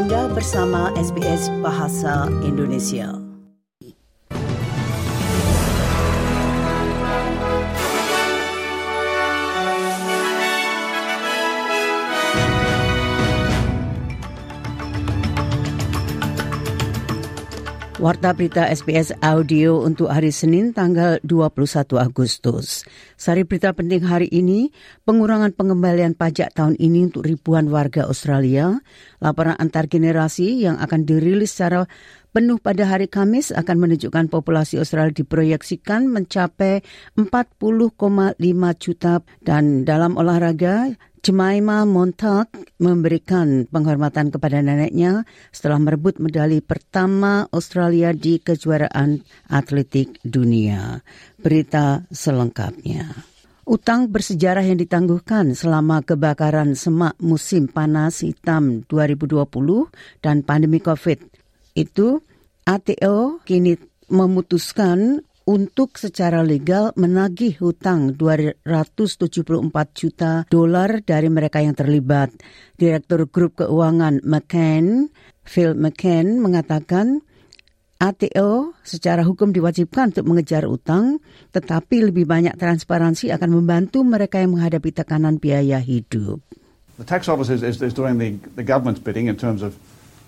[0.00, 3.29] Anda bersama SBS Bahasa Indonesia.
[18.00, 22.80] Warta berita SBS Audio untuk hari Senin tanggal 21 Agustus.
[23.20, 24.72] Sari berita penting hari ini,
[25.04, 28.80] pengurangan pengembalian pajak tahun ini untuk ribuan warga Australia,
[29.20, 31.84] laporan antar generasi yang akan dirilis secara
[32.32, 36.80] penuh pada hari Kamis akan menunjukkan populasi Australia diproyeksikan mencapai
[37.20, 38.40] 40,5
[38.80, 40.88] juta dan dalam olahraga
[41.20, 42.48] Jemima Montag
[42.80, 49.20] memberikan penghormatan kepada neneknya setelah merebut medali pertama Australia di kejuaraan
[49.52, 51.04] atletik dunia.
[51.36, 53.12] Berita selengkapnya.
[53.68, 59.44] Utang bersejarah yang ditangguhkan selama kebakaran semak musim panas hitam 2020
[60.24, 61.20] dan pandemi COVID.
[61.76, 62.24] Itu
[62.64, 63.76] ATO kini
[64.08, 65.20] memutuskan
[65.50, 68.62] untuk secara legal menagih hutang 274
[69.98, 72.30] juta dolar dari mereka yang terlibat.
[72.78, 75.10] Direktur Grup Keuangan McCain,
[75.42, 77.26] Phil McCain mengatakan
[77.98, 81.18] ATO secara hukum diwajibkan untuk mengejar utang,
[81.50, 86.38] tetapi lebih banyak transparansi akan membantu mereka yang menghadapi tekanan biaya hidup.
[86.96, 89.74] The tax office is, is, is doing the, the government's bidding in terms of,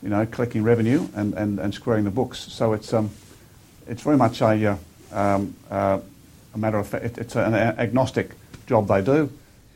[0.00, 2.38] you know, collecting revenue and, and, and squaring the books.
[2.38, 3.10] So it's um,
[3.88, 4.76] it's very much a uh,
[5.12, 6.00] um, uh,
[6.54, 8.30] a matter of fact, it's an agnostic
[8.66, 9.30] job they do,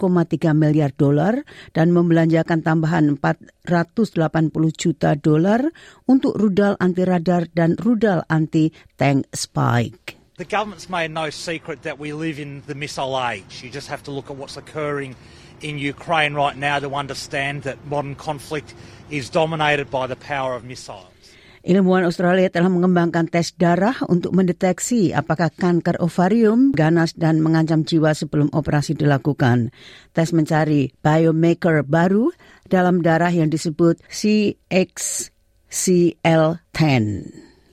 [0.52, 1.40] miliar dolar
[1.72, 5.64] dan membelanjakan tambahan 480 juta dolar
[6.04, 8.68] untuk rudal anti radar dan rudal anti
[9.00, 10.20] tank Spike.
[10.34, 13.62] The government's made no secret that we live in the missile age.
[13.62, 15.14] You just have to look at what's occurring
[15.64, 18.76] in Ukraine right now to understand that modern conflict
[19.08, 21.08] is dominated by the power of missiles.
[21.64, 28.12] Ilmuwan Australia telah mengembangkan tes darah untuk mendeteksi apakah kanker ovarium ganas dan mengancam jiwa
[28.12, 29.72] sebelum operasi dilakukan.
[30.12, 32.36] Tes mencari biomarker baru
[32.68, 37.04] dalam darah yang disebut CXCL10.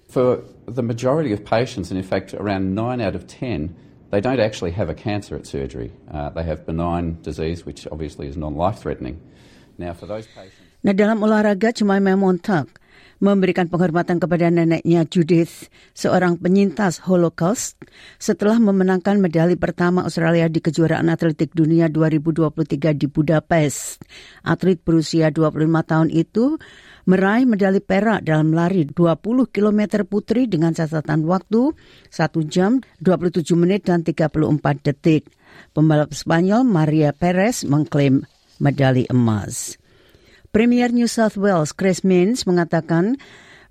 [0.08, 0.40] For
[0.72, 4.72] the majority of patients, and in fact around 9 out of 10, they don't actually
[4.72, 5.92] have a cancer at surgery.
[6.12, 9.20] Uh, they have benign disease, which obviously is non-life threatening.
[9.80, 10.68] Now, for those patients.
[10.84, 12.82] Nah, dalam olahraga, Jemima Montag
[13.22, 17.78] memberikan penghormatan kepada neneknya Judith, seorang penyintas Holocaust,
[18.18, 24.02] setelah memenangkan medali pertama Australia di kejuaraan atletik dunia 2023 di Budapest.
[24.42, 25.54] Atlet berusia 25
[25.86, 26.58] tahun itu
[27.12, 31.76] meraih medali perak dalam lari 20 km putri dengan catatan waktu
[32.08, 32.16] 1
[32.48, 34.32] jam 27 menit dan 34
[34.80, 35.28] detik.
[35.76, 38.24] Pembalap Spanyol Maria Perez mengklaim
[38.64, 39.76] medali emas.
[40.56, 43.20] Premier New South Wales Chris Minns mengatakan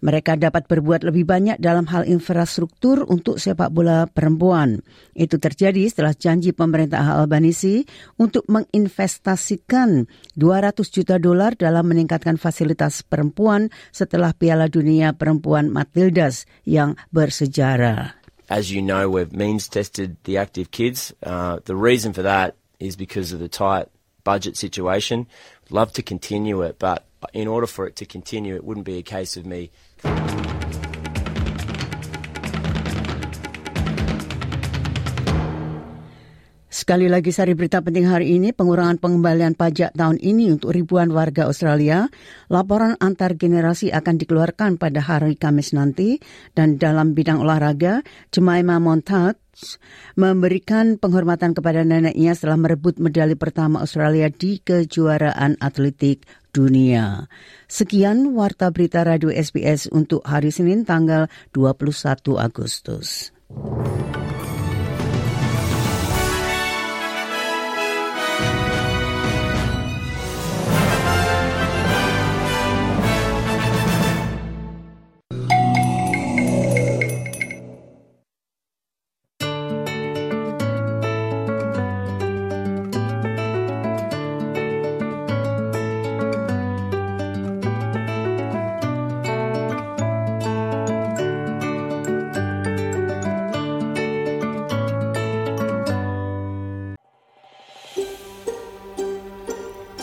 [0.01, 4.85] mereka dapat berbuat lebih banyak dalam hal infrastruktur untuk sepak bola perempuan.
[5.17, 7.85] Itu terjadi setelah janji pemerintah Albanisi
[8.21, 16.97] untuk menginvestasikan 200 juta dolar dalam meningkatkan fasilitas perempuan setelah Piala Dunia Perempuan Matildas yang
[17.13, 18.21] bersejarah.
[18.51, 21.15] as you know, we've means tested the active kids.
[21.23, 23.87] Uh, the reason for that is because of the tight
[24.25, 25.27] budget situation.
[25.71, 29.03] Love to continue it, but in order for it to continue, it wouldn't be a
[29.03, 29.71] case of me.
[36.71, 41.45] Sekali lagi sari berita penting hari ini, pengurangan pengembalian pajak tahun ini untuk ribuan warga
[41.45, 42.09] Australia.
[42.49, 46.23] Laporan antar generasi akan dikeluarkan pada hari Kamis nanti.
[46.57, 48.01] Dan dalam bidang olahraga,
[48.33, 49.37] Jemima Montag
[50.17, 57.31] memberikan penghormatan kepada neneknya setelah merebut medali pertama Australia di kejuaraan atletik dunia.
[57.71, 63.35] Sekian Warta Berita Radio SBS untuk hari Senin tanggal 21 Agustus.